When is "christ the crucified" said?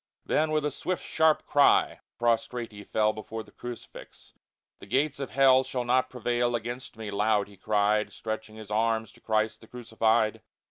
9.21-10.41